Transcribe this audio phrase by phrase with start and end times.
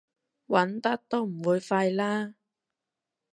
[0.47, 2.33] 揾得都唔會廢啦